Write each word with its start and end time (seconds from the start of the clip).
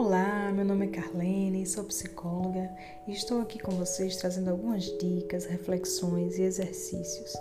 Olá, 0.00 0.52
meu 0.52 0.64
nome 0.64 0.86
é 0.86 0.90
Carlene, 0.90 1.66
sou 1.66 1.82
psicóloga 1.82 2.72
e 3.04 3.10
estou 3.10 3.40
aqui 3.40 3.58
com 3.58 3.72
vocês 3.72 4.16
trazendo 4.16 4.48
algumas 4.48 4.84
dicas, 4.96 5.44
reflexões 5.44 6.38
e 6.38 6.42
exercícios 6.42 7.34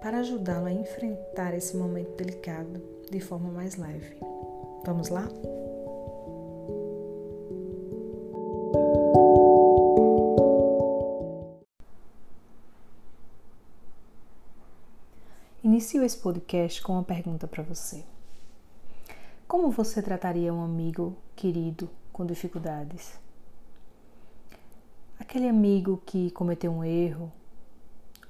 para 0.00 0.20
ajudá-lo 0.20 0.68
a 0.68 0.72
enfrentar 0.72 1.52
esse 1.52 1.76
momento 1.76 2.16
delicado 2.16 2.82
de 3.10 3.20
forma 3.20 3.50
mais 3.50 3.76
leve. 3.76 4.16
Vamos 4.86 5.10
lá? 5.10 5.28
Inicio 15.62 16.02
esse 16.02 16.16
podcast 16.16 16.80
com 16.80 16.94
uma 16.94 17.04
pergunta 17.04 17.46
para 17.46 17.62
você. 17.62 18.02
Como 19.52 19.70
você 19.70 20.00
trataria 20.00 20.50
um 20.50 20.64
amigo 20.64 21.14
querido 21.36 21.90
com 22.10 22.24
dificuldades? 22.24 23.20
Aquele 25.20 25.46
amigo 25.46 26.02
que 26.06 26.30
cometeu 26.30 26.72
um 26.72 26.82
erro 26.82 27.30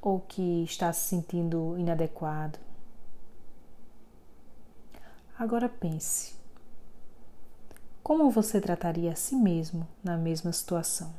ou 0.01 0.19
que 0.19 0.65
está 0.65 0.93
se 0.93 1.11
sentindo 1.11 1.79
inadequado. 1.79 2.59
Agora 5.39 5.69
pense: 5.69 6.35
como 8.03 8.29
você 8.29 8.61
trataria 8.61 9.13
a 9.13 9.15
si 9.15 9.37
mesmo 9.37 9.87
na 10.03 10.17
mesma 10.17 10.53
situação? 10.53 11.15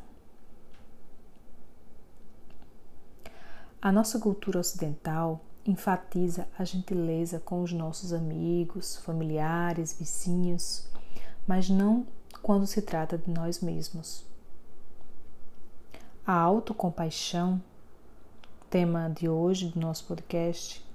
A 3.82 3.90
nossa 3.90 4.20
cultura 4.20 4.60
ocidental 4.60 5.40
enfatiza 5.66 6.48
a 6.58 6.64
gentileza 6.64 7.40
com 7.40 7.62
os 7.64 7.72
nossos 7.72 8.12
amigos, 8.14 8.98
familiares, 8.98 9.94
vizinhos, 9.98 10.88
mas 11.48 11.70
não 11.70 12.06
quando 12.42 12.68
se 12.68 12.82
trata 12.82 13.18
de 13.18 13.32
nós 13.32 13.62
mesmos. 13.62 14.26
A 16.26 16.34
autocompaixão, 16.34 17.62
tema 18.70 19.10
de 19.10 19.30
hoje 19.30 19.70
do 19.70 19.80
nosso 19.80 20.06
podcast, 20.06 20.86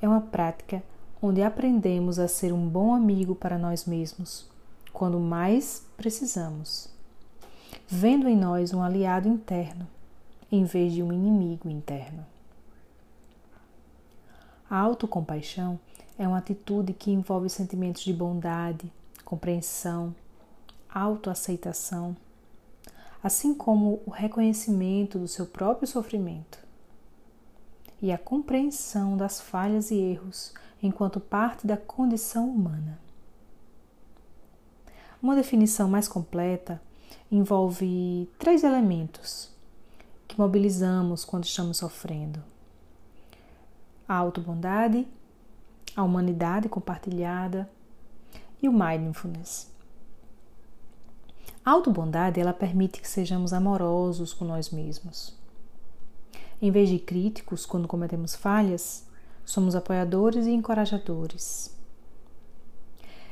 é 0.00 0.08
uma 0.08 0.20
prática 0.20 0.82
onde 1.22 1.42
aprendemos 1.42 2.18
a 2.18 2.26
ser 2.26 2.52
um 2.52 2.68
bom 2.68 2.94
amigo 2.94 3.34
para 3.34 3.58
nós 3.58 3.84
mesmos 3.84 4.48
quando 4.92 5.20
mais 5.20 5.86
precisamos, 5.96 6.88
vendo 7.86 8.28
em 8.28 8.36
nós 8.36 8.72
um 8.72 8.82
aliado 8.82 9.28
interno 9.28 9.86
em 10.50 10.64
vez 10.64 10.92
de 10.92 11.02
um 11.02 11.12
inimigo 11.12 11.68
interno. 11.68 12.26
A 14.70 14.78
autocompaixão 14.78 15.80
é 16.16 16.28
uma 16.28 16.38
atitude 16.38 16.92
que 16.92 17.10
envolve 17.10 17.50
sentimentos 17.50 18.02
de 18.02 18.12
bondade, 18.12 18.92
compreensão, 19.24 20.14
autoaceitação, 20.88 22.16
assim 23.20 23.52
como 23.52 24.00
o 24.06 24.10
reconhecimento 24.10 25.18
do 25.18 25.26
seu 25.26 25.44
próprio 25.44 25.88
sofrimento 25.88 26.60
e 28.00 28.12
a 28.12 28.16
compreensão 28.16 29.16
das 29.16 29.40
falhas 29.40 29.90
e 29.90 29.96
erros 29.96 30.54
enquanto 30.80 31.18
parte 31.18 31.66
da 31.66 31.76
condição 31.76 32.48
humana. 32.48 32.96
Uma 35.20 35.34
definição 35.34 35.90
mais 35.90 36.06
completa 36.06 36.80
envolve 37.28 38.30
três 38.38 38.62
elementos 38.62 39.50
que 40.28 40.38
mobilizamos 40.38 41.24
quando 41.24 41.42
estamos 41.42 41.78
sofrendo 41.78 42.40
a 44.10 44.16
autobondade, 44.16 45.06
a 45.94 46.02
humanidade 46.02 46.68
compartilhada 46.68 47.70
e 48.60 48.68
o 48.68 48.72
mindfulness. 48.72 49.70
A 51.64 51.70
autobondade 51.70 52.40
ela 52.40 52.52
permite 52.52 53.00
que 53.00 53.08
sejamos 53.08 53.52
amorosos 53.52 54.32
com 54.32 54.44
nós 54.44 54.70
mesmos. 54.70 55.38
Em 56.60 56.72
vez 56.72 56.88
de 56.88 56.98
críticos 56.98 57.64
quando 57.64 57.86
cometemos 57.86 58.34
falhas, 58.34 59.06
somos 59.44 59.76
apoiadores 59.76 60.44
e 60.44 60.50
encorajadores. 60.50 61.72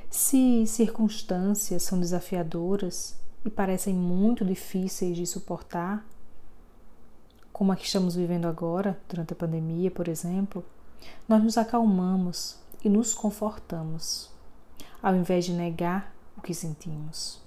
Se 0.09 0.65
circunstâncias 0.65 1.83
são 1.83 1.99
desafiadoras 1.99 3.19
e 3.45 3.51
parecem 3.51 3.95
muito 3.95 4.45
difíceis 4.45 5.17
de 5.17 5.27
suportar, 5.27 6.07
como 7.53 7.73
a 7.73 7.77
que 7.77 7.87
estamos 7.87 8.15
vivendo 8.15 8.47
agora, 8.47 8.97
durante 9.09 9.33
a 9.33 9.37
pandemia, 9.37 9.91
por 9.91 10.07
exemplo, 10.07 10.65
nós 11.29 11.43
nos 11.43 11.59
acalmamos 11.59 12.59
e 12.83 12.89
nos 12.89 13.13
confortamos, 13.13 14.31
ao 15.03 15.15
invés 15.15 15.45
de 15.45 15.53
negar 15.53 16.15
o 16.37 16.41
que 16.41 16.55
sentimos. 16.55 17.41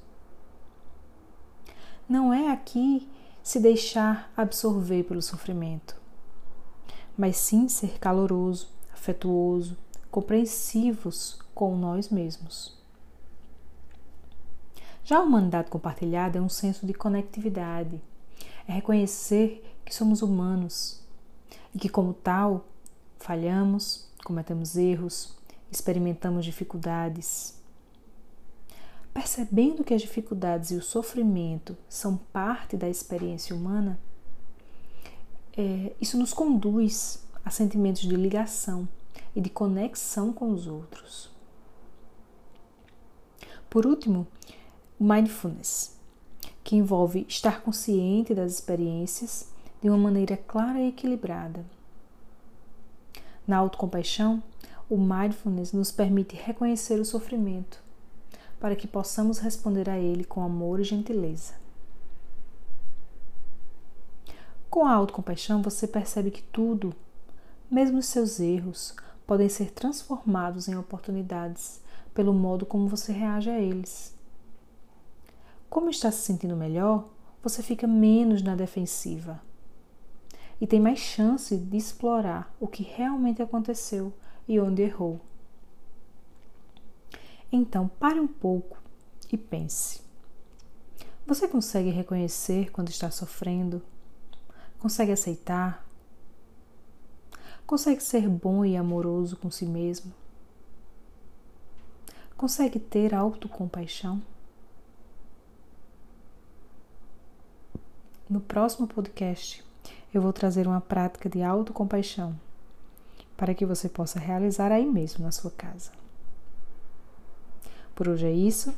Não 2.07 2.33
é 2.33 2.51
aqui 2.51 3.09
se 3.41 3.59
deixar 3.59 4.31
absorver 4.35 5.03
pelo 5.03 5.21
sofrimento, 5.21 5.95
mas 7.17 7.37
sim 7.37 7.67
ser 7.67 7.97
caloroso, 7.99 8.69
afetuoso, 8.93 9.77
compreensivos 10.09 11.39
com 11.55 11.75
nós 11.77 12.09
mesmos. 12.09 12.77
Já 15.03 15.17
a 15.17 15.23
humanidade 15.23 15.69
compartilhada 15.69 16.37
é 16.37 16.41
um 16.41 16.49
senso 16.49 16.85
de 16.85 16.93
conectividade, 16.93 18.01
é 18.67 18.73
reconhecer 18.73 19.63
que 19.83 19.93
somos 19.93 20.21
humanos 20.21 21.01
e 21.73 21.79
que, 21.79 21.89
como 21.89 22.13
tal, 22.13 22.65
falhamos, 23.21 24.09
cometemos 24.23 24.75
erros, 24.75 25.35
experimentamos 25.71 26.45
dificuldades. 26.45 27.59
Percebendo 29.13 29.83
que 29.83 29.93
as 29.93 30.01
dificuldades 30.01 30.71
e 30.71 30.75
o 30.75 30.81
sofrimento 30.81 31.77
são 31.89 32.17
parte 32.17 32.77
da 32.77 32.89
experiência 32.89 33.55
humana, 33.55 33.99
é, 35.55 35.93
isso 35.99 36.17
nos 36.17 36.33
conduz 36.33 37.25
a 37.43 37.49
sentimentos 37.49 38.03
de 38.03 38.15
ligação 38.15 38.87
e 39.35 39.41
de 39.41 39.49
conexão 39.49 40.31
com 40.31 40.51
os 40.51 40.67
outros. 40.67 41.29
Por 43.69 43.85
último, 43.85 44.27
mindfulness, 44.99 45.97
que 46.63 46.75
envolve 46.75 47.25
estar 47.27 47.61
consciente 47.61 48.33
das 48.33 48.51
experiências 48.51 49.49
de 49.81 49.89
uma 49.89 49.97
maneira 49.97 50.37
clara 50.37 50.79
e 50.79 50.89
equilibrada. 50.89 51.65
Na 53.51 53.57
autocompaixão, 53.57 54.41
o 54.89 54.97
mindfulness 54.97 55.73
nos 55.73 55.91
permite 55.91 56.37
reconhecer 56.37 57.01
o 57.01 57.03
sofrimento, 57.03 57.83
para 58.61 58.77
que 58.77 58.87
possamos 58.87 59.39
responder 59.39 59.89
a 59.89 59.99
ele 59.99 60.23
com 60.23 60.41
amor 60.41 60.79
e 60.79 60.85
gentileza. 60.85 61.55
Com 64.69 64.85
a 64.85 64.93
autocompaixão, 64.93 65.61
você 65.61 65.85
percebe 65.85 66.31
que 66.31 66.41
tudo, 66.43 66.95
mesmo 67.69 67.97
os 67.97 68.05
seus 68.05 68.39
erros, 68.39 68.95
podem 69.27 69.49
ser 69.49 69.71
transformados 69.71 70.69
em 70.69 70.77
oportunidades 70.77 71.81
pelo 72.13 72.33
modo 72.33 72.65
como 72.65 72.87
você 72.87 73.11
reage 73.11 73.49
a 73.49 73.59
eles. 73.59 74.15
Como 75.69 75.89
está 75.89 76.09
se 76.09 76.21
sentindo 76.21 76.55
melhor, 76.55 77.03
você 77.43 77.61
fica 77.61 77.85
menos 77.85 78.41
na 78.41 78.55
defensiva 78.55 79.41
e 80.61 80.67
tem 80.67 80.79
mais 80.79 80.99
chance 80.99 81.57
de 81.57 81.75
explorar 81.75 82.55
o 82.59 82.67
que 82.67 82.83
realmente 82.83 83.41
aconteceu 83.41 84.13
e 84.47 84.59
onde 84.59 84.83
errou. 84.83 85.19
Então, 87.51 87.87
pare 87.87 88.19
um 88.19 88.27
pouco 88.27 88.77
e 89.31 89.35
pense. 89.35 90.01
Você 91.25 91.47
consegue 91.47 91.89
reconhecer 91.89 92.71
quando 92.71 92.89
está 92.89 93.09
sofrendo? 93.09 93.81
Consegue 94.79 95.11
aceitar? 95.11 95.83
Consegue 97.65 98.03
ser 98.03 98.29
bom 98.29 98.63
e 98.63 98.77
amoroso 98.77 99.37
com 99.37 99.49
si 99.49 99.65
mesmo? 99.65 100.13
Consegue 102.37 102.79
ter 102.79 103.15
autocompaixão? 103.15 104.21
No 108.29 108.39
próximo 108.39 108.87
podcast, 108.87 109.63
eu 110.13 110.21
vou 110.21 110.33
trazer 110.33 110.67
uma 110.67 110.81
prática 110.81 111.29
de 111.29 111.41
autocompaixão 111.41 112.37
para 113.37 113.55
que 113.55 113.65
você 113.65 113.89
possa 113.89 114.19
realizar 114.19 114.71
aí 114.71 114.85
mesmo 114.85 115.23
na 115.23 115.31
sua 115.31 115.49
casa. 115.49 115.91
Por 117.95 118.07
hoje 118.07 118.27
é 118.27 118.31
isso. 118.31 118.73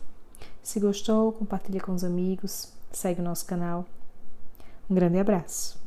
Se 0.62 0.80
gostou, 0.80 1.33
compartilhe 1.33 1.80
com 1.80 1.94
os 1.94 2.03
amigos, 2.03 2.71
segue 2.91 3.19
o 3.19 3.24
nosso 3.24 3.45
canal. 3.45 3.85
Um 4.89 4.95
grande 4.95 5.19
abraço. 5.19 5.82